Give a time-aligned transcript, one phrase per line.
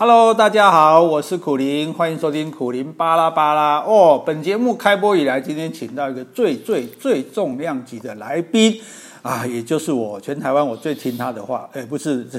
[0.00, 4.22] Hello，大家好，我是苦林，欢迎收听苦林巴拉巴拉哦。
[4.24, 8.80] 本节目开播以来，今天请到一个最最最重量级的来宾
[9.20, 12.38] 啊，也就是我全台湾我最听他的话，哎，不是，这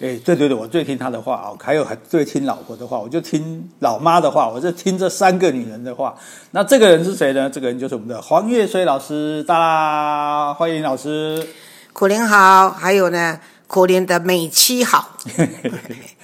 [0.00, 6.12] 哎，对对对，我最听他的话哦，还有还最听老婆的话，我就听老妈的话，我就听这三个女人的话。
[6.50, 7.48] 那这个人是谁呢？
[7.48, 11.46] 这个人就是我们的黄月水老师，大啦欢迎老师。
[11.92, 13.38] 苦林好，还有呢，
[13.68, 15.10] 苦林的美妻好。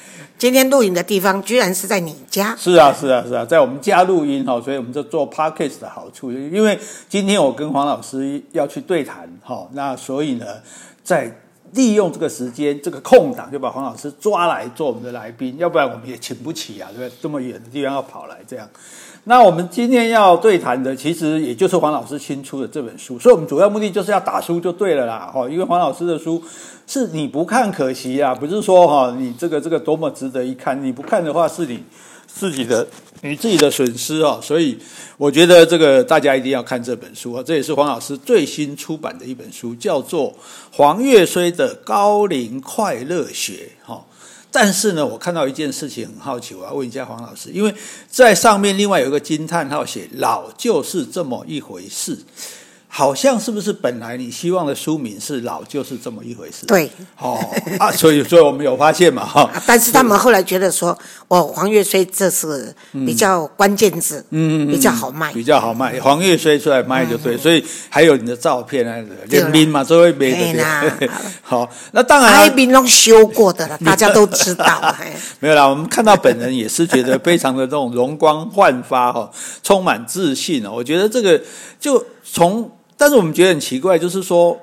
[0.43, 2.57] 今天录影的地方居然是在你家？
[2.59, 6.77] 是啊，是啊，是啊，在我们家录音哈，所以我们就做 podcast 的好处，因为
[7.09, 10.45] 今天我跟黄老师要去对谈哈，那所以呢，
[11.05, 11.33] 在
[11.73, 17.19] 利用这个时间这个空档，就把黄老师抓来做我们的来宾，要不然我们也请不起啊，对不对？
[17.21, 18.69] 这么远的地方要跑来这样。
[19.25, 26.43] 那我们今天要对谈的，其实也就是黄老师新出的这本书，所以我们主要目的就是要打书就对了啦，哈，因为黄老师的书
[26.89, 31.83] 是你不看可惜啊，不是说哈你这个这个多么值得一看，你不看的话是你
[32.35, 32.87] 自己的
[33.21, 34.77] 你自己的损失哦，所以
[35.17, 40.33] 我觉得这个大家一定要看这本书啊，这也是黄老师最新出版的一本书，叫做
[40.73, 44.05] 《黄越绥的高龄快乐学》哈。
[44.51, 47.73] 但是呢，我看到一件事情很好奇，我要问一下黄老师，因为
[48.11, 52.19] 在上面另外有一个惊叹号写“老就是这么一回事”。
[52.95, 56.67] 好像是不是本来你希望的书名是老就是这么一回事？
[56.67, 57.41] 对，哦
[57.79, 59.51] 啊，所以所以我们有发现嘛哈。
[59.67, 60.97] 但是他们后来觉得说，
[61.29, 65.99] 哦，黄岳虽这是比较关键字，嗯，比较好卖，比较好卖。
[66.01, 68.95] 黄岳虽出来卖就对，所以还有你的照片啊，
[69.29, 70.63] 联名嘛，作为媒的。
[71.41, 74.95] 好，那当然，海滨都修过的了，大家都知道。
[75.41, 79.31] 没有啦，我们看到本人也是觉得非常的这种容光焕发哈，
[79.63, 80.71] 充满自信哦。
[80.75, 81.41] 我觉得这个
[81.81, 82.71] 就从。
[83.03, 84.57] 但是我们觉得很奇怪，就是说，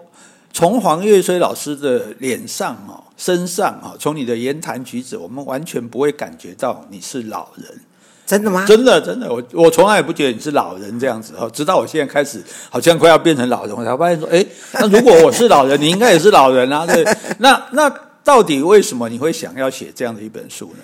[0.54, 7.68] 从黄岳虽老师的脸上啊、身上啊，从你的言谈举止，我们完全不会感觉到你是老人。
[8.26, 8.66] 真的吗？
[8.66, 11.50] 真的，真的，我我从来也不觉得你是老人这样子哦。
[11.50, 16.88] 直到我现在开始，好像快要变成老人，我才发现说，哎，那如果我是老人，你应该也是老人啊。
[16.88, 17.06] 对，
[17.40, 20.84] 那那到底为什么你会想要写这样的一本书呢？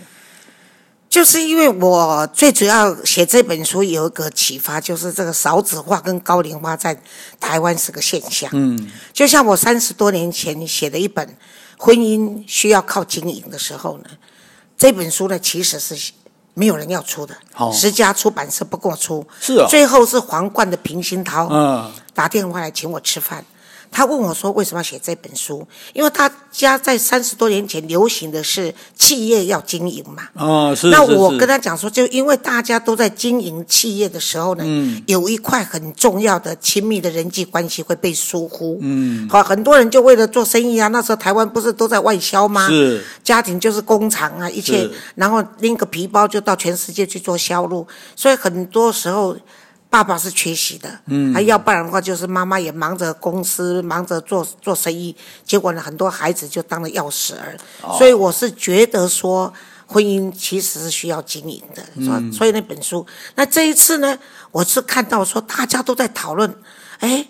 [1.15, 7.01] 就是因为我最主要写这本书有一个启发，就是这个少子化跟高龄化在
[7.39, 8.49] 台湾是个现象。
[8.51, 11.25] 嗯，就像我三十多年前写的一本
[11.77, 14.03] 《婚姻需要靠经营》的时候呢，
[14.77, 16.11] 这本书呢其实是
[16.53, 21.89] 没有人要出的，哦、十家出版社不给我出，是啊、哦，最后是皇冠的平鑫涛嗯。
[22.13, 23.45] 打电话来请我吃饭。
[23.95, 25.65] 他问我说：“为什么要写这本书？
[25.93, 30.27] 因为他家在三十多年前流行的是企业要经营嘛。
[30.33, 30.89] 哦，是。
[30.89, 38.77] 那我跟他讲说，就因为大家都在经营企业的时候呢，嗯，有一块很重要的亲密的人际关系会被疏忽。
[38.81, 42.67] 嗯，好，很多人就为了做生意啊，那时候台湾不是都在外销吗？
[42.67, 43.01] 是。
[43.23, 49.37] 家庭就是工厂啊，一切，然后拎个皮包就到全世界去做销路，所以很多时候。
[49.95, 57.57] 爸爸是缺席的，嗯，还要不然的话，就是妈妈也忙着公司，忙着做做生意，结果呢，很多孩子就当了钥匙儿。
[57.81, 59.53] 哦、所以我是觉得说，
[59.87, 64.19] 婚姻其实是需要经营的，嗯、所以那本书，那这一次呢，
[64.51, 66.53] 我是看到说大家都在讨论，
[66.99, 67.29] 哎，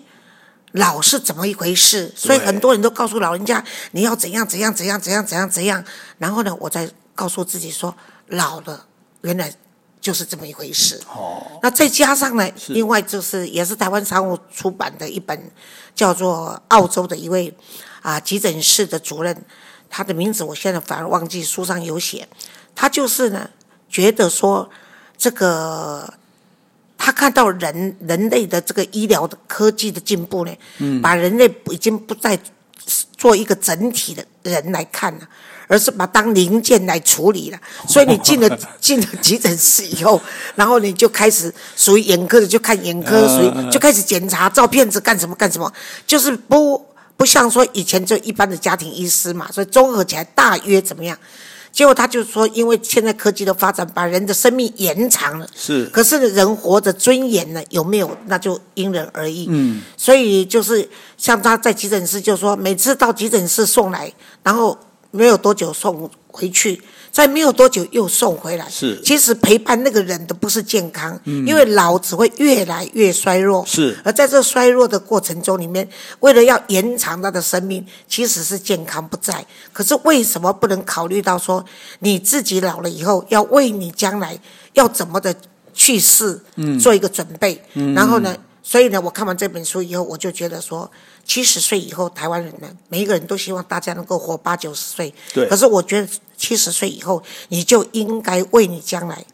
[0.72, 2.12] 老是怎么一回事？
[2.16, 3.62] 所以很多人都告诉老人家，
[3.92, 5.84] 你要怎样怎样怎样怎样怎样怎样。
[6.18, 7.94] 然后呢，我再告诉自己说，
[8.26, 8.86] 老了，
[9.20, 9.54] 原来。
[10.06, 11.02] 就是这么一回事。
[11.12, 15.50] 哦，那再加上呢，另外就是也是台湾商务出版的一本，
[15.96, 17.52] 叫做澳洲的一位
[18.02, 19.44] 啊急诊室的主任，
[19.90, 22.28] 他的名字我现在反而忘记，书上有写。
[22.76, 23.50] 他就是呢，
[23.88, 24.70] 觉得说
[25.18, 26.14] 这个
[26.96, 32.38] 他看到人人类的这个医疗的科技的进步呢，嗯，把人类已经不再
[33.16, 35.20] 做一个整体的人来看了。
[35.68, 37.58] 而是把当零件来处理了，
[37.88, 40.22] 所以你进了进了急诊室以后，
[40.54, 45.72] 然后你就开始属于眼科的就看眼科，属于就开始检查照片子干什么干什么，
[46.06, 46.86] 就是不
[47.16, 51.18] 不像说以前就一般的家庭医师嘛，所以综合起来大约怎么样？
[51.76, 58.16] 结果他就说，因为现在科技的发展把人的生命延长了，是，可是人活着尊严呢有没有？
[58.28, 59.46] 那就因人而异。
[59.50, 64.10] 嗯，所以就是像他在急诊室就说，每次到急诊室送来，
[64.42, 64.78] 然后。
[65.16, 66.80] 没有多久送回去，
[67.10, 68.68] 再没有多久又送回来。
[68.68, 73.64] 是，其实陪伴那个人的不是健康，嗯，因为老只会越来越衰弱。
[73.66, 75.88] 是，而在这衰弱的过程中里面，
[76.20, 79.44] 为了要延长他的生命，其实是健康不在。
[79.72, 81.64] 可是为什么不能考虑到说，
[82.00, 84.38] 你自己老了以后，要为你将来
[84.74, 85.34] 要怎么的
[85.72, 87.62] 去世，嗯，做一个准备？
[87.74, 88.36] 嗯，然后呢？
[88.68, 90.90] 所以呢，我看完这本书以后，我就觉得说，
[91.24, 95.14] 七十岁以后，台湾人呢，每一个人都希望大家能够活八九十岁。
[95.32, 95.46] 对。
[95.46, 99.24] 可是我觉得七十岁以后，你就应该为你将来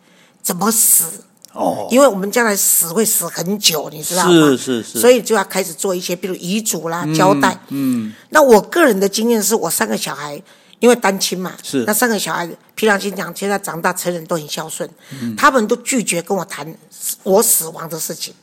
[0.42, 1.24] 怎么死
[1.54, 4.30] 哦，因为我们将来死会死很久，你知道吗？
[4.30, 5.00] 是是是。
[5.00, 7.58] 所以就要开始做一些，比如遗嘱啦、交代。
[7.68, 8.08] 嗯。
[8.08, 10.42] 嗯，那我个人的经验是我三个小孩，
[10.78, 11.84] 因为单亲嘛，是。
[11.86, 14.86] 那三个小孩，平常心讲，现在长大成人都很孝顺，
[15.22, 16.74] 嗯，他们都拒绝跟我谈
[17.22, 18.34] 我死亡的事情。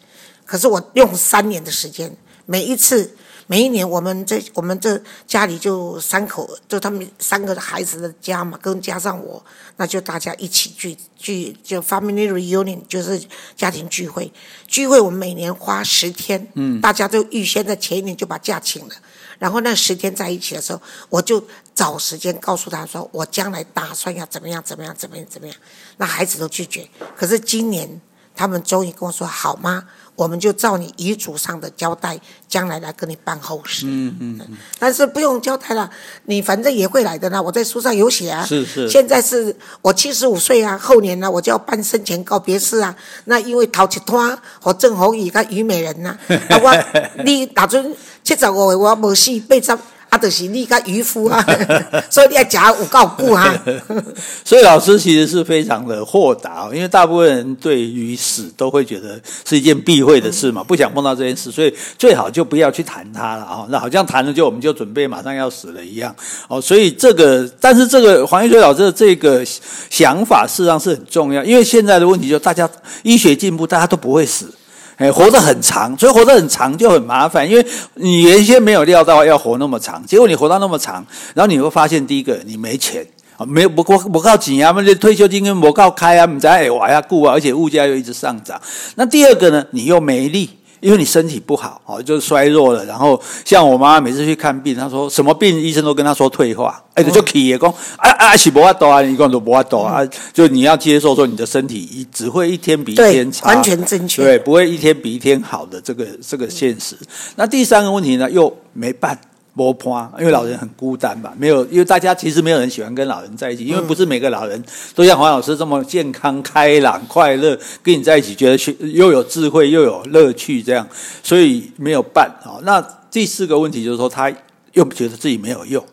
[0.50, 2.12] 可是我用三年的时间，
[2.48, 3.16] 每一次
[3.46, 9.46] 每一年，我们这我们这家里就三口，就他们三个孩子的家嘛，跟加上我，
[9.78, 13.22] 那就大家一起聚聚，就 family reunion，就是
[13.56, 14.34] 家庭聚会。
[14.66, 18.96] 聚会我们每年花十天，嗯，大家都预先在前一年就把假请了，
[19.38, 21.44] 然后那十天在一起的时候，我就
[21.76, 25.56] 找时间告诉他说，我将来打算要怎么样怎么样怎么样怎么样。
[25.98, 28.02] 那孩子都拒绝，可是今年
[28.40, 29.84] 他们终于跟我说好吗？
[30.16, 33.86] 我们就照你遗嘱上的交代，将来来跟你办后事。
[33.86, 34.58] 嗯嗯，嗯。
[34.80, 35.90] 但是不用交代了，
[36.24, 37.44] 你反正也会来的呢。
[37.44, 38.46] 我在书上有写啊。
[38.46, 38.88] 是是。
[38.88, 42.96] 现在是我七十五岁啊，后年呢我就要办生前告别式啊。
[43.26, 46.74] 那因为陶吉托和郑弘仪跟虞美人呐、啊，啊我
[47.26, 47.94] 你打算
[48.24, 49.78] 七十五岁我没死被张。
[50.10, 51.46] 啊，就是你个渔夫啊，
[52.10, 53.64] 所以你要讲有够久啊。
[54.44, 63.66] 所以老师其实是非常的豁达，因为大部分人对于死都会觉得是一件避讳的事嘛，不想碰到这件事，所以最好就不要去谈它了啊。
[63.70, 66.16] 那好像谈了就我们就准备马上要死了一样
[66.48, 66.60] 哦。
[66.60, 69.46] 所以这个，但是这个黄玉水老师的这个
[69.92, 72.68] 想法事实上是很重要，因为现在的问题就大家
[73.04, 74.52] 医学进步，大家都不会死。
[75.00, 80.96] 哎，活得很长，所以活得很长就很麻烦，因为你原先没有料到要活那么长，结果你活到那么长，
[81.34, 83.08] 然后你会发现，第一个你没钱
[83.38, 88.60] 啊，没不不不靠紧啊，那退休金跟不靠开啊，你在哎哇呀顾啊，而且物价又一直上涨。
[88.96, 90.50] 那第二个呢，你又没力。
[90.80, 92.86] 因为你身体不好哦，就是衰弱了。
[92.86, 96.84] 然后像我妈妈每次去看病，她说什么病，医生都跟她说退化。
[96.94, 106.96] 哎，就起也讲啊啊，是不阿多啊，你讲都不阿多啊，就你要接受说你的身体一只会一天比一天差，完全正确，对，不会一天比一天好的这个这个现实。
[107.36, 109.18] 那第三个问题呢，又没办。
[109.56, 114.64] 波坡，因为老人很孤单吧，没有，因为大家其实没有人喜欢跟老人在一起，因为不是每个老人
[114.96, 120.88] 都像黄老师这么健康、开朗、快乐，跟你在一起觉得又有智慧又有乐趣这样，
[121.22, 122.62] 所以没有办啊。
[122.64, 122.80] 那
[123.12, 124.32] 第四个问题就是说，他
[124.74, 125.84] 又觉得自己没有用，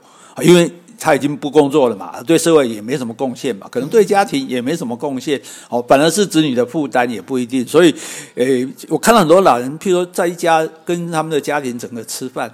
[0.43, 0.71] 因为
[1.01, 7.67] 他已经不工作了嘛，对社会也没什么贡献嘛，可能对家庭也没什么贡献，哦，反而是子女的负担也不一定。
[7.67, 7.93] 所以，
[8.37, 12.53] 诶，我看到很多老人，譬如说在一家跟他们的家庭整个吃饭。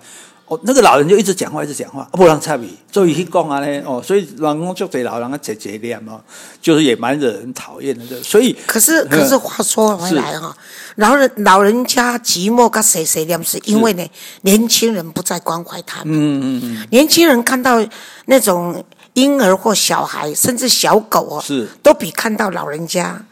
[0.53, 6.21] 哦，那个老人就一直讲话，一直讲话，不让插嘴，所以去讲啊呢，哦，所以老公就对老人啊嘴嘴脸嘛，
[6.61, 8.23] 就是也蛮惹人讨厌的。
[8.23, 10.55] 所以，可是可是话说回来哈，
[10.97, 14.05] 老人老人家寂寞跟谁谁脸，是因为呢，
[14.43, 16.15] 年轻人不再关怀他们。
[16.15, 16.87] 嗯嗯嗯。
[16.91, 17.83] 年轻人看到
[18.27, 18.85] 那种
[19.15, 23.25] 婴儿或小孩，甚至小狗哦，是都比看到老人家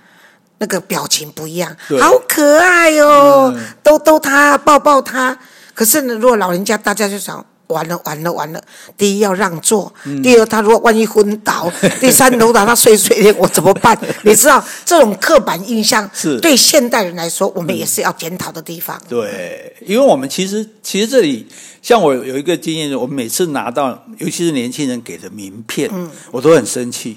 [0.59, 5.39] 那个表情不一样，好可爱哦，嗯、逗逗他，抱抱他。
[5.81, 8.63] 可是呢，如果老人家，大家就想完了，完了，完了。
[8.99, 13.99] 第一要让座，嗯、第二他如果万一昏倒， 第三楼打他睡睡，我怎么办？
[14.23, 19.01] 你知道这种刻板印象是对现代人来说，我们也是要检讨的地方。
[19.09, 21.49] 对，因为我们其实其实这里，
[21.81, 27.17] 像我有一个经验，我每次拿到，尤其是年轻人给的名片，嗯、我都很生气，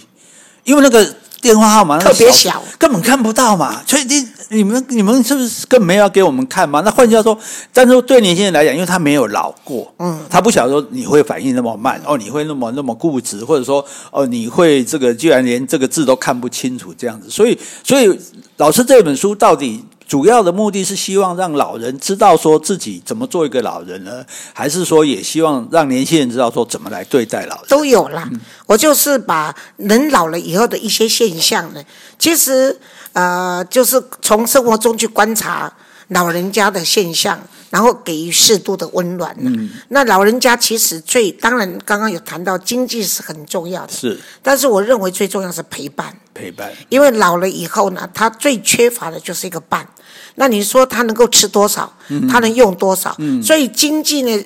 [0.63, 1.13] 因为那个。
[1.43, 3.83] 电话号码特别小，根本看不到嘛。
[3.85, 6.81] 所以你你们你们是不是根本没有要给我们看吗？
[6.85, 7.37] 那换句话说，
[7.71, 17.29] 但是对年轻人来讲，因为他没有老过，嗯，他不晓得说你会反应那么慢，哦，你会那么那么固执，或者说哦，你会这个居然连这个字都看不清楚这样子。
[17.29, 18.19] 所以，所以
[18.57, 19.83] 老师这本书到底？
[20.05, 24.23] 主要的目的是希望让老人知道说自己怎么做一个老人呢？
[24.51, 27.65] 还是说也希望让年轻人知道说怎么来对待老人？
[27.69, 28.27] 都有啦。
[28.31, 31.81] 嗯、我就是把人老了以后的一些现象呢，
[32.19, 32.77] 其实
[33.13, 35.71] 呃，就是从生活中去观察
[36.09, 39.35] 老人家的现象，然后给予适度的温暖。
[39.39, 46.15] 嗯，那老人家其实最当然刚刚有谈到经济是很重要的，是，但是我认为最重要是陪伴。
[46.33, 49.87] 陪伴，因为老了以后呢，他最缺乏的就是一个伴。
[50.35, 51.95] 那你说他能够吃多少？
[52.09, 53.15] 嗯、他能用多少？
[53.19, 54.43] 嗯、所以经济呢，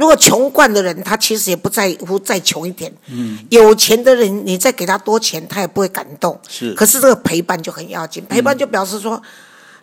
[0.00, 2.90] 如果穷惯的人，他其实也不在乎再穷一点。
[3.08, 6.40] 嗯、有钱的人，你再给他多钱，他也不会感动。
[6.48, 8.24] 是，可是这个陪伴就很要紧。
[8.26, 9.22] 陪伴就表示说，嗯、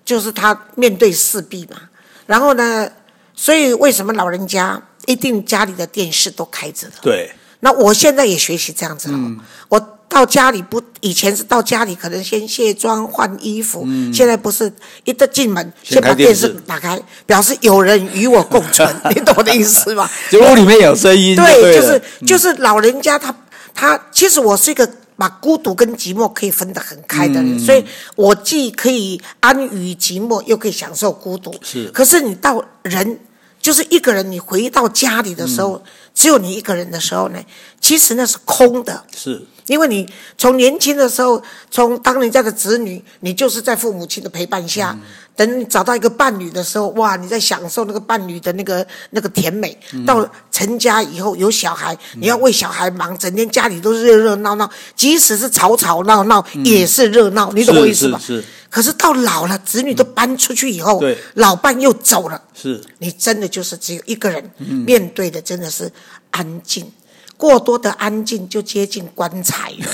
[0.04, 1.78] 就是他面对四壁嘛。
[2.26, 2.90] 然后呢，
[3.36, 6.96] 所以为什么老人家一定家里的电视都开着的？
[7.04, 7.32] 对。
[7.60, 9.10] 那我现在也学习这样子。
[9.12, 9.40] 嗯。
[9.70, 9.97] 我。
[10.18, 14.72] 到家里不，以前是到家里可能先卸妆换衣服，嗯、现在不是
[15.04, 20.10] 一得进门先把电视打开，表示有人与我共存， 你懂我的意思吗？
[20.32, 23.36] 就屋里面有声音对，对，就是就是老人家他
[23.76, 31.54] 他其实我是一个把孤独跟寂寞可以分得很开的人，嗯、所以我既可以安于寂寞，又可以享受孤独。
[31.62, 33.20] 是，可是你到人。
[33.60, 35.82] 就是一个人，你回到家里的时候，嗯、
[36.18, 37.40] 只有你一个人的时候呢，
[37.80, 39.04] 其实那是空的。
[39.16, 45.06] 是，因为你从年轻的时候，从当人家的子女，你就是在父母亲的陪伴下，嗯、
[45.36, 49.80] 等你找到一个伴侣的时候，哇，你在享受那个伴侣的那个那个甜美。
[49.94, 57.52] 嗯、到成家以后有小孩，你要为小孩忙，整天家里都是热热闹闹，即使是吵吵闹闹，嗯、也是热闹。
[57.54, 58.18] 你懂我意思吧？
[58.18, 58.38] 是。
[58.38, 61.02] 是是可是到老了，子女都搬出去以后，
[61.36, 65.92] 老伴又走了，是你真的就是只有一个人，嗯、面对的真的是
[66.32, 66.92] 安静，
[67.38, 69.86] 过多的安静就接近棺材了。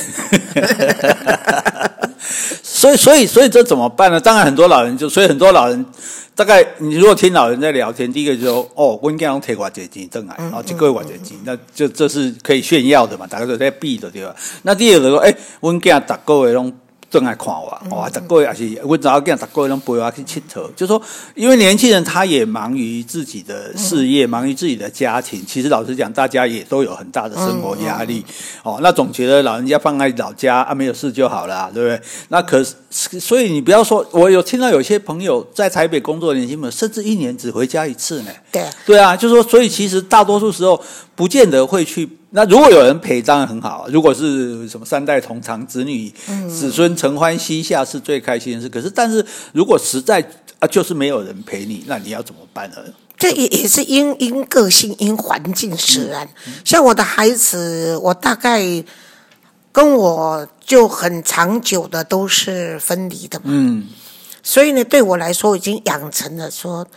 [2.64, 4.20] 所以，所以，所以这怎么办呢？
[4.20, 5.86] 当然，很多老人就，所以很多老人，
[6.36, 14.36] 大概你如果听老人在聊天，第一个就说，哦，我应该用铁拐解金正来，然后这个拐解金，那就这是可以炫耀的嘛，大家都在避的对吧？
[14.64, 16.74] 那第二个说，哎，我应该打够的种。
[17.14, 18.10] 正爱看我，哇！
[18.10, 20.68] 逐个月也是我早间，逐个月拢陪我去佚佗。
[20.76, 21.00] 就说，
[21.36, 25.46] 因为年轻人他也忙于自己的事业，忙于自己的家庭。
[25.46, 28.26] 其实老实讲，大家也都有很大的生活压力。
[28.64, 32.02] 哦，那总觉得老人家放在老家啊，没有事就好了，对不对？
[32.30, 38.32] 那可是，所以你不要说，我有听到有些朋友在台北工作的年轻人，甚至一年只回家一次呢。
[38.52, 40.82] 对，对啊，就是说，所以其实大多数时候
[41.14, 42.10] 不见得会去。
[42.36, 43.88] 那如果有人陪，当然很好。
[43.90, 46.10] 如果是什么三代同堂，子女、
[46.50, 48.68] 子孙承欢膝下，是最开心的事。
[48.68, 50.20] 可是，但是如果实在
[50.58, 52.78] 啊，就是没有人陪你，那你要怎么办呢？
[53.20, 56.26] 这也也是因因个性、因环境使然。
[56.26, 58.84] 嗯嗯、像我的孩子，我大概
[59.72, 63.46] 跟我就很长久的都是分离的嘛。
[63.50, 63.88] 嗯。
[64.42, 66.88] 所以呢，对我来说，已经养成了说。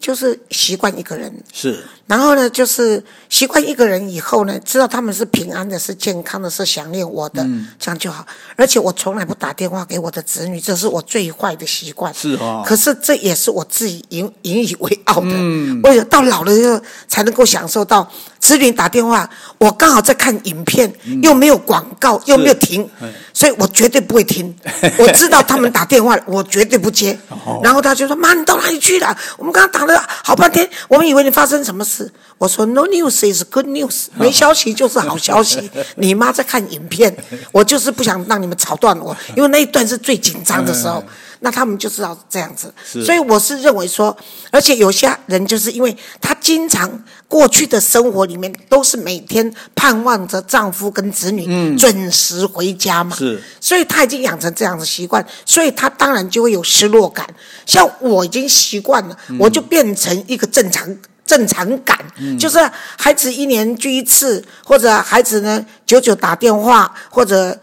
[0.00, 1.84] 就是习惯一个人，是。
[2.06, 8.26] 然后呢，就是习惯一个人以后呢，知道他们是平安的，是健康的，是想念我的，嗯、这样就好。
[8.56, 12.12] 而且我从来不打电话给我的子女，这是我最坏的习惯。
[12.12, 12.62] 是哦。
[12.66, 15.30] 可是这也是我自己引引以为傲的。
[15.30, 15.80] 嗯。
[15.82, 16.78] 我有到老了以后
[17.08, 18.10] 才能够享受到
[18.52, 19.28] 子女打电话，
[19.58, 22.88] 我刚好在看影片，嗯、又没有广告，又没有停，
[23.32, 24.52] 所以我绝对不会听。
[24.98, 27.16] 我知道他们打电话，我绝对不接。
[27.28, 29.16] 哦、然后他就说：“妈，你到哪里去了？
[29.38, 32.10] 我们。”刚刚打了好半天，我们以为你发生什么事。
[32.38, 35.70] 我说 “No news is good news”，没消息就是好消息。
[35.96, 37.14] 你妈在看影片，
[37.52, 41.04] 我就是不想让你们吵断我，因为那一段是最紧张的时候。
[41.44, 42.72] 那他们就知道这样子，
[43.04, 44.16] 所以我是认为说，
[44.52, 46.88] 而且有些人就是因为她经常
[47.26, 57.26] 过去的生活里面都是每天盼望着丈夫跟子女准时回家嘛，是，所以她已经养成这样的习惯，所以她当然就会有失落感。
[57.66, 60.96] 像我已经习惯了，我就变成一个正常
[61.26, 61.98] 正常感，
[62.38, 62.58] 就是
[62.96, 67.58] 孩子一年聚一次，或者孩子呢久久打电话，或者。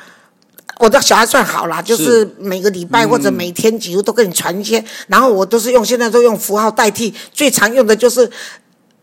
[0.79, 8.27] 我的小孩算好了，就是每个礼拜或者每天几乎都跟你传一些，嗯、然后我都是用现在都用符号代替，最常用的就是。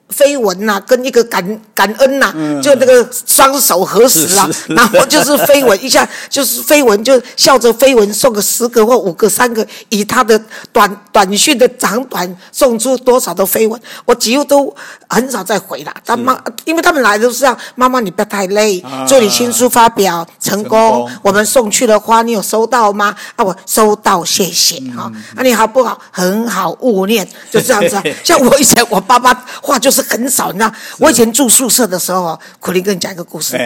[0.08, 10.40] 飞吻呐、啊，跟一个感感恩呐、啊，嗯、就那个双手合十啊，然后就是飞吻一下， 就是飞吻，就笑着飞吻，送个十个或五个、三个，以他的
[10.72, 14.72] 短短讯的长短送出多少的飞吻，我几乎都
[15.08, 15.92] 很少再回了。
[16.04, 23.14] 他妈，因为他们来都是这样，妈妈你不要太累，祝你新书发表成功，我们送去的花你有收到吗？
[23.34, 25.10] 啊，我收到，谢谢哈。
[25.12, 26.00] 嗯、啊，你好不好？
[26.12, 28.02] 很好，勿念，就这样子、啊。
[28.22, 29.95] 像我以前，我爸爸话就是。
[29.96, 33.56] 是很少，你知道，我以前住宿舍的时候，苦苓跟你讲一个故事。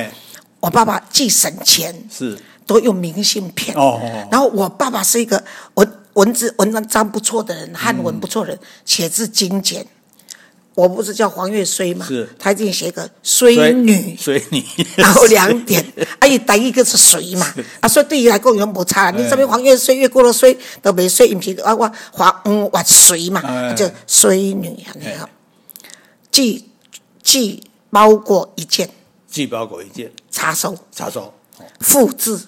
[0.60, 3.76] 我爸爸既省钱，是都用明信片。
[3.76, 5.42] 哦，然后我爸爸是一个
[5.75, 9.84] 文文字文章不错的人，汉文不错的人，写字精简。
[10.76, 12.06] 我不是叫黄月衰嘛？
[12.06, 14.64] 是，他一定写个衰女，衰女，
[14.96, 15.84] 然后两点，
[16.20, 17.54] 哎，第一个是谁嘛？
[17.80, 19.10] 啊，所以对于来讲有没差？
[19.10, 21.75] 你这边黄月衰越过了衰都没衰，不是啊？
[21.75, 25.28] 我黄嗯我衰嘛，就衰女啊，你好。
[26.30, 26.64] 寄
[27.22, 28.90] 寄包裹一件，
[29.28, 30.76] 寄包裹一件，查收。
[30.94, 31.32] 查收，
[31.80, 32.38] 复制，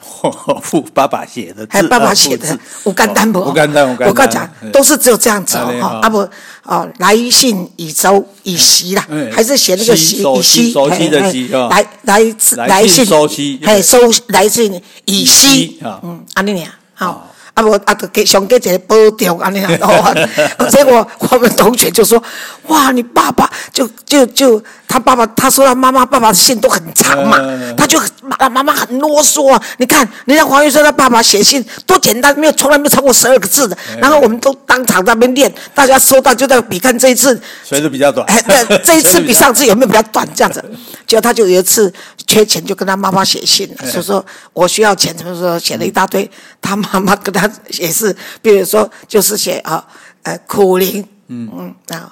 [0.62, 3.40] 父爸爸写的，还有爸爸写的，我干单不？
[3.40, 4.08] 我干单，我干单。
[4.08, 6.08] 我跟你讲，都是只有这样子哦，啊。
[6.08, 6.18] 不
[6.64, 12.34] 哦，来信以收已悉啦，还是写那个悉已悉，收悉的悉来来
[12.66, 17.26] 来信收悉，还收来信已悉，嗯，阿丽娘好。
[17.60, 20.14] 啊不啊，给想给一个保重安尼啊。
[20.70, 22.22] 结果我们同学就说
[22.68, 27.38] ：“哇，你爸爸就就就他爸爸，他说他妈妈爸爸的信都很长嘛，
[27.76, 29.62] 他就妈妈妈很啰嗦啊。
[29.78, 33.76] 你看人家黄玉生他爸爸写信多简单，没有从来没有超过十二个字的。
[33.98, 38.26] 然后我们都当场在那边念，大家收到就在比看这一次，所以就比较短。
[38.46, 40.26] 对，这一次 比上次有没有比较短？
[40.34, 40.64] 这样子，
[41.06, 41.92] 结果他就有一次
[42.26, 46.30] 缺钱，就跟他妈妈写信，说说我需要钱，怎么说写了一大堆。
[46.62, 49.86] 他妈妈跟他也是，比如说就是写啊，
[50.22, 52.10] 呃，苦灵，嗯嗯，然后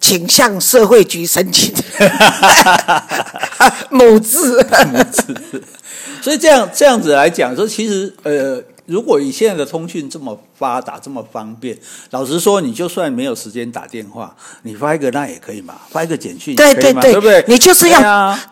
[0.00, 1.74] 请向社会局申请，
[3.90, 5.62] 某字，某字。
[6.22, 8.62] 所以这样这样子来讲，说其实呃。
[8.90, 11.78] 如果以现在的通讯这么发达、这么方便，
[12.10, 17.44] 老实说，你就算没有时间打电话，你发一个那也可以嘛，发一个简讯也可以嘛，对对对，对不对？
[17.46, 18.00] 你就是要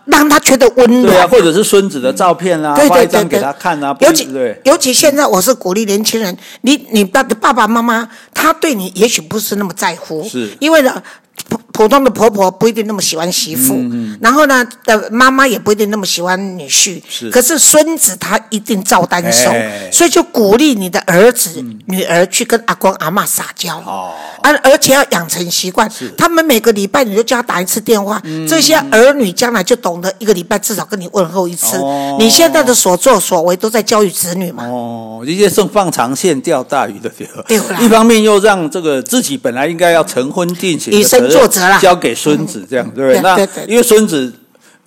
[0.04, 4.28] 让他觉得温暖，对啊，或者是孙子的照片啊，发一张给他看啊，尤其
[4.64, 11.02] 尤其现在，我是鼓励年轻人，你你爸的爸爸妈妈，他对你也许不是那么在乎，是因为呢。
[11.48, 17.00] 普普通的婆婆不一定那么喜欢媳妇，嗯嗯、然后呢，的妈妈也不一定那么喜欢女婿。
[17.08, 23.78] 是，可是孙子他一定照单收，哎、所以就鼓励你的儿子、嗯、女儿去跟阿公阿妈撒娇。
[23.78, 24.12] 哦，
[24.42, 31.76] 而而且要养成习惯，他们每个礼拜你就叫他打一次电话，嗯、这些儿女将来就懂得一个礼拜至少跟你问候一次。
[31.76, 34.64] 哦、你现在的所作所为都在教育子女嘛？
[34.64, 37.28] 哦，一些是放长线钓大鱼的对。
[37.46, 41.37] 对啦一方面又让这个自己本来应该要成婚定亲的。
[41.38, 43.20] 作者啦，交给孙子这样，嗯、对不对？
[43.20, 44.32] 那因为孙子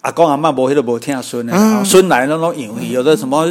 [0.02, 3.48] 阿公阿妈不会都不听孙的，嗯、孙来那种隐喻，有的什么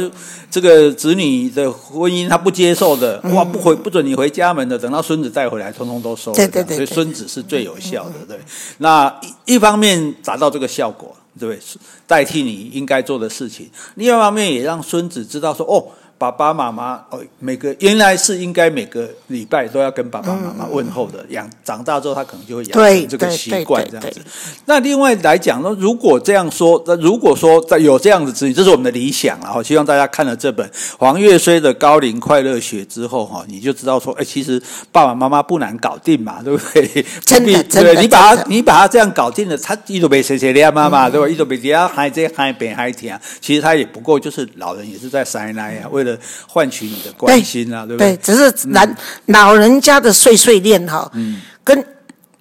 [0.49, 6.35] 这个子女的婚姻他不接受的，嗯、哇，不回不准你回家门的，等到孙子带回来，通通都收了。
[6.35, 8.37] 对对对，所以孙子是最有效的，对。
[8.77, 9.13] 那
[9.45, 11.61] 一一方面达到这个效果，对不对？
[12.05, 15.87] 代替你应该做的事情，另外一方面也让孙子知道说，哦。
[16.21, 21.25] 爸爸妈妈哦，每个原来是应该每个礼拜都要跟爸爸妈妈问候的。
[21.29, 24.21] 养长大之后，他可能就会养成这个习惯，这样子。
[24.65, 29.63] 那另外来讲呢，如果这样说，那如果说在有这样子子女，这是我们的理想啊。
[29.63, 34.61] 希望大家看了这本黄月虽的《高龄快乐学》之后，哈，你就知道说，哎，其实
[34.91, 37.03] 爸爸妈妈不难搞定嘛， 对不对？
[37.25, 41.27] 真的，真的，你把他你把他这样搞定了，他一直被谁谁的妈妈，对吧？
[41.27, 46.10] 一直被底下孩子孩边孩听，其实他也不过就是老人也是在塞奶啊，为了。
[46.47, 48.15] 换取你的关心啊，对，对不对？
[48.15, 48.95] 对，只是老、嗯、
[49.27, 51.85] 老人家的碎碎念哈，嗯，跟。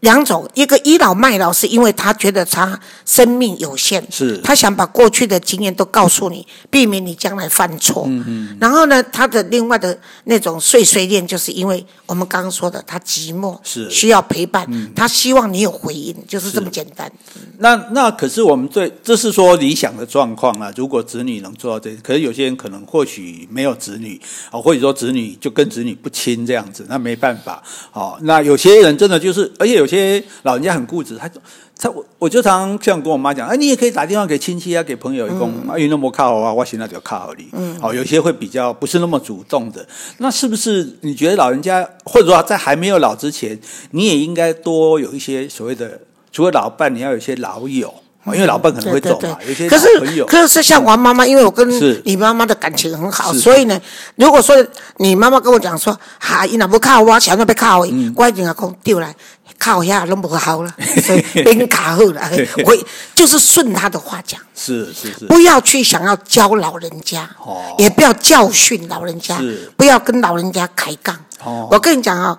[0.00, 8.04] 两种，一个倚老卖老，是因为他觉得他生命有限，是他想把过去的经验都告诉你，避免你将来犯错。
[8.06, 8.56] 嗯嗯。
[8.58, 17.12] 然后呢，他的另外的那种碎碎念，就是因为我们刚刚说的，他寂寞，是需要陪伴，嗯、他希望你有回应，就是这么简单。
[17.58, 20.72] 那那可是我们最这是说理想的状况啊。
[20.74, 24.18] 如果子女能做到这，可是有些人可能或许没有子女
[24.50, 27.62] 啊，或者说子女就跟子女不亲这样子，那没办法。
[27.90, 29.89] 好，那有些人真的就是，而且有。
[29.90, 31.28] 有些老人家很固执，他
[31.76, 37.48] 他我我就常常这样跟我妈讲，哎，你也可以打电话给亲戚啊，给朋友一共，啊，因为那么靠啊，我现在就靠你。
[37.52, 39.84] 嗯，好，有些会比较不是那么主动的，
[40.18, 43.58] 那是不是你觉得老人家或者说在还没有老之前，
[43.90, 46.00] 你也应该多有一些所谓的，
[46.30, 47.92] 除了老伴，你要有一些老友。
[48.26, 49.88] 因为老伴可能会走嘛，有些可是
[50.26, 51.66] 可是像王妈妈，因为我跟
[52.04, 53.80] 你妈妈的感情很好，所以呢，
[54.16, 54.54] 如果说
[54.98, 59.16] 你妈妈跟我讲说，哈，伊那不靠我，想要被靠，我一定要讲丢来
[59.60, 62.20] 靠一下都不好了，所以别卡后了，
[62.64, 62.76] 我
[63.14, 67.62] 就是顺他的话讲，是是是，不要去想要教老人家，哦。
[67.78, 69.38] 也不要教训老人家，
[69.76, 71.14] 不要跟老人家开杠。
[71.44, 71.68] 哦。
[71.70, 72.38] 我跟你讲啊，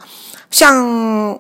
[0.49, 1.39] 像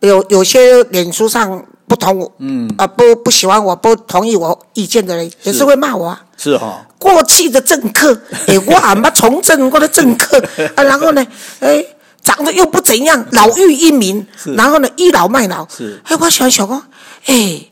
[0.00, 1.64] 有有些脸书上。
[1.90, 2.72] 不同我，嗯。
[2.78, 6.22] 啊，不不喜欢我，不同意我意见的人，也是会骂我啊。
[6.36, 8.16] 是哈，过气的政客，
[8.46, 10.38] 哎，我俺妈从政过的政客
[10.76, 11.26] 啊，然后呢，
[11.58, 11.84] 哎，
[12.22, 16.82] 长得又不怎样，老嫗英明，然后呢，倚老卖老，是，哎，我小公，
[17.26, 17.62] 哎。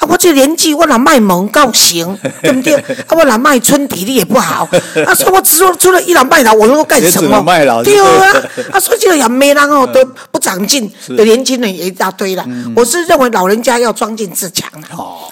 [0.00, 2.72] 啊，我这年纪，我哪卖萌高行， 对不对？
[2.74, 4.66] 啊，我哪卖春体力也不好。
[5.04, 7.42] 啊，说我除了除了倚老卖老，我能够干什么？
[7.42, 8.32] 卖老对啊。
[8.72, 12.42] 啊，说这个也没人哦，都不长进的年轻人也一大堆了。
[12.74, 14.88] 我是认为老人家要装进自强的，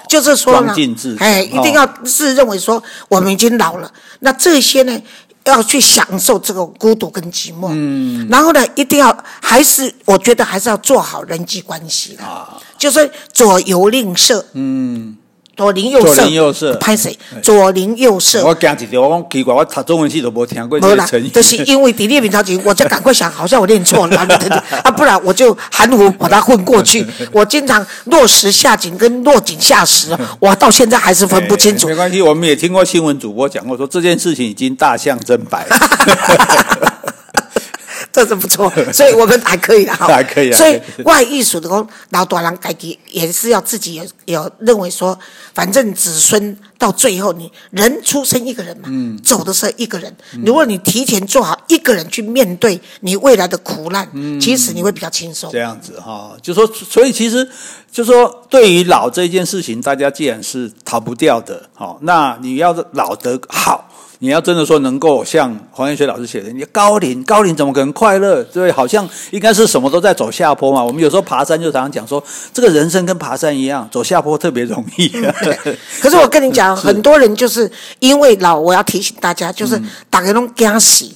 [0.07, 0.75] 就是说呢，
[1.17, 5.01] 哎，一定要是认为说我们已经老了，那这些呢？
[5.45, 15.17] 要去享受这个孤独跟寂寞，嗯，然后呢，一定要还是我觉得还是要做好人际关系的，啊，就是左右吝啬，嗯。
[15.59, 17.19] 左邻右舍，拍谁？
[17.43, 18.45] 左邻右舍。
[18.45, 21.27] 我讲一条，我讲奇怪，我读中文系都没听过这个成语。
[21.27, 24.17] 就是因为在念名超级，我就赶快想，好像我念错了，
[24.83, 27.05] 啊，不然我就含糊把它混过去。
[27.33, 31.89] 我经常落石下井跟落井下石， 我到现在还是分不清楚。
[31.89, 36.98] 没关系，我们也听过新闻主播讲过，说这件事情已经大象真白了。
[38.19, 40.51] 这是不错， 所以我们还可以哈，还可以。
[40.51, 45.17] 所以外艺术的工老多人改己也是要自己有有认为说，
[45.53, 50.13] 反正子孙到最后，你人出生一个人嘛，嗯，走的时候一个人。
[50.45, 55.49] 如果你提前做好一个人去面对你未来的苦难，嗯，其实你会比较轻松。
[55.51, 57.47] 这样子哈，就说，所以其实
[57.89, 63.88] 就说，对于老这件事情，大家既然是逃不掉的，好，那你要老得好。
[64.19, 68.43] 你要真的说能够像黄元学老师写的，你高龄高龄怎么可能快乐？
[68.43, 70.83] 对，好像应该是什么都在走下坡嘛。
[70.83, 72.21] 我们有时候爬山就常常讲说，
[72.53, 75.07] 这个人生跟爬山一样，走下坡特别容易。
[76.01, 81.15] 可是我跟你讲，很多人就是因为老，我要提醒大家，就是打开龙惊喜。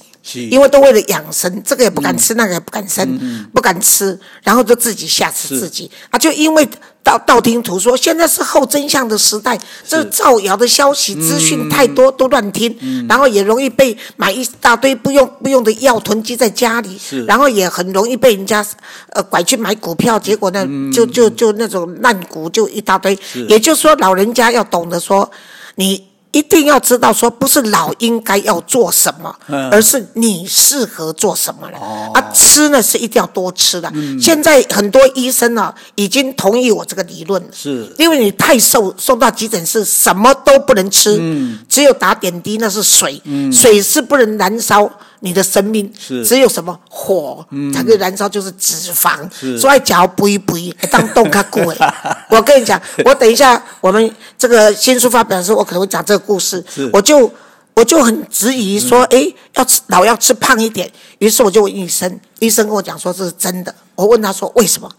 [0.50, 6.18] 因为都为了养生，这个也不敢吃，嗯、那个也不敢生，嗯、不敢吃，然后就自己吓死自己啊！
[6.18, 6.66] 就因为
[7.04, 18.66] 道道听途说，现在是后真相的时代，这造谣的消息资讯太多，嗯、都乱听，嗯、然后也容易被买一大堆不用不用的药囤积在家里，然后也很容易被人家
[19.10, 23.16] 呃拐去买股票，结果呢，嗯、就就就那种烂股就一大堆。
[23.48, 25.30] 也就是说，老人家要懂得说
[25.76, 26.13] 你。
[26.34, 29.34] 一定要知道，说不是老应该要做什么，
[29.70, 31.78] 而是你适合做什么了。
[32.12, 33.90] 啊，吃呢是一定要多吃的。
[34.20, 41.22] 现在很多医生呢已经同意我这个理论了，是因为你太瘦，送到急诊室什么都不能吃，
[41.68, 44.90] 只有打点滴，那是水，水是不能燃烧。
[45.24, 49.18] 你的生命是只有什么火才可以燃烧，就是脂肪。
[49.58, 52.26] 所以脚不一不一， 当动卡骨哎。
[52.28, 56.62] 我跟你讲，我等一下我们这个新书发表的时候，我可能会讲这个故事。
[56.92, 57.32] 我就
[57.74, 60.92] 我就很质疑说，哎，要吃老要吃胖一点。
[61.20, 63.74] 于是我就问医生，医生跟我讲说这是真的。
[63.94, 64.90] 我问他说为什么？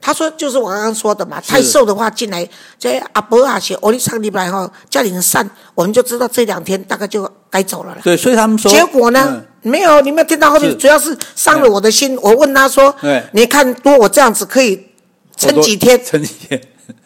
[0.00, 7.30] 他说就是我刚刚说的嘛，太瘦的话进来，这阿伯啊写欧力上礼拜后叫你散，我们就知道这两天大概就。
[7.54, 7.96] 该走了。
[8.02, 9.40] 对，所以他们说，结果呢？
[9.62, 12.18] 没有，你没有听到后面，主要是伤了我的心。
[12.20, 12.94] 我问他说
[13.32, 14.88] ：“你看，如果我这样子可以
[15.36, 15.98] 撑几天？
[16.04, 16.60] 撑几天？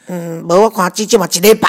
[0.07, 1.69] 嗯，没我夸，最起码几礼拜。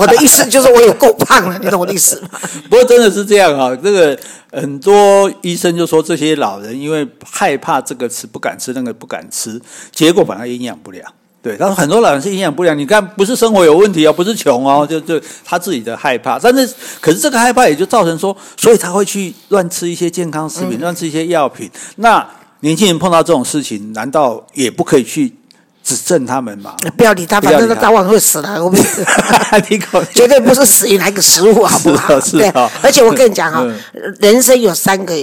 [0.00, 2.30] 我的意思就是我有够胖了，你懂我的意思吗？
[2.68, 4.18] 不过真的是这样哈，这个
[4.50, 9.60] 很多医生就说这些老人因为害怕这个吃不敢吃，那个不敢吃，
[9.92, 11.04] 结果反而营养不良。
[11.42, 12.76] 对，但是很多老人是营养不良。
[12.76, 16.38] 你看，不是生活有问题哦，不是穷哦，就就他自己的害怕。
[16.38, 21.70] 但是，可是这个害怕也就造成说，所以他会去乱吃一些健康食品，乱吃一些药品。
[21.96, 22.26] 那
[22.60, 25.34] 年轻人碰到这种事情，难道也不可以去
[25.82, 26.76] 指正他们吗？
[26.98, 28.62] 不要理他，反正他早晚会死的。
[28.62, 28.78] 我们
[30.14, 32.20] 绝对不是死于哪个食物，好不好？
[32.20, 32.70] 是啊。
[32.82, 33.66] 而且我跟你讲哈，
[34.18, 35.14] 人生有三个。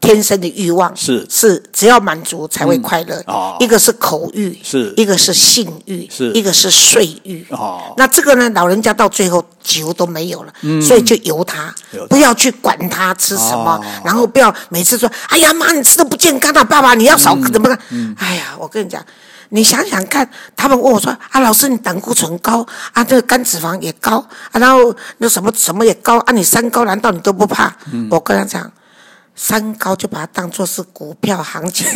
[0.00, 1.26] 天生的欲望是。
[1.28, 3.22] 是，只要满足才会快乐。
[3.26, 4.94] 哦，一个是口欲，是。
[4.96, 6.32] 一个是性欲，是。
[6.32, 7.46] 一个是睡欲。
[7.50, 11.74] 哦，那这个呢，老人家到最后几乎都没有了，所以就由他，
[12.08, 17.78] 不要去管他吃什么，然后不要每次说：“哎呀妈，你吃的不健康啊，爸爸你要少怎么了？”
[18.16, 19.04] 哎呀，我跟你讲，
[19.50, 24.16] 你想想看，他们问我说：“啊，老师你胆固醇高啊，这个肝脂肪也高
[24.50, 27.76] 啊，然后那什么什么也高啊，你三高难道你都不怕？”
[28.10, 28.72] 我跟他讲。
[29.34, 31.86] 三高就把它当作是股票行情，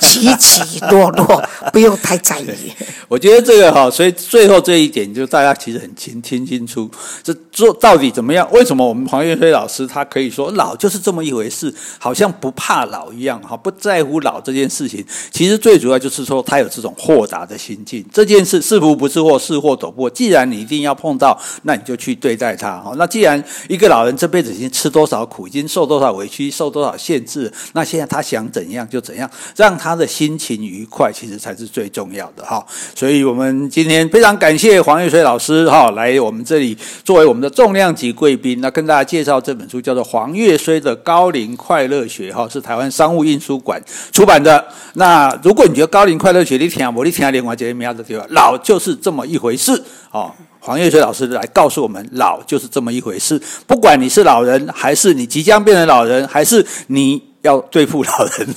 [0.00, 2.72] 起起落落， 不用太在意。
[3.08, 6.88] 我觉得这个哈，所以最后这一点，就大家其实很清听清楚，
[7.22, 8.48] 这做到底怎么样？
[8.52, 15.04] 为什么我们黄岳飞老师他可以说老就是这么一回事，好像不怕老一样哈，不在乎老这件事情。
[15.32, 18.04] 其实最主要就是说他有这种豁达的心境。
[18.12, 20.08] 这件事是福不是祸，是祸躲不过。
[20.08, 22.94] 既然你一定要碰到，那你就去对待它哈。
[22.96, 26.91] 那既然一个老人这辈子已经吃多少苦，已经受多少委屈，受多少。
[26.96, 32.64] 限制，那现在他想怎样就怎样，让他的心情愉快，其实才是最重要的哈。
[32.94, 44.64] 所以，我们今天非常感谢黄岳水老师哈来我们这里作为我们的重量级贵宾，那跟大家介绍这本书叫做《黄岳水的高龄快乐学》哈，是台湾商务印书馆出版的。
[44.94, 48.26] 那如果你觉得高龄快乐学你听我，你听另外这些名字对吧？
[48.30, 50.32] 老就是这么一回事哦。
[50.60, 53.40] 黄月水老师来告诉我们，老就是这么一回事。
[53.66, 58.48] 不管你是老人，还是你即将变成老人，还是你要对付老人，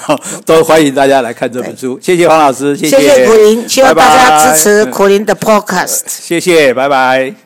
[0.46, 2.00] 都欢迎大家来看这本书。
[2.00, 6.04] 谢谢黄老师，谢谢，谢谢苦林，希望大家支持苦林的 Podcast。
[6.06, 7.45] 谢谢，拜拜。